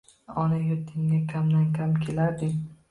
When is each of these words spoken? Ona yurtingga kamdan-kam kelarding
Ona 0.43 0.57
yurtingga 0.69 1.21
kamdan-kam 1.35 1.97
kelarding 2.05 2.61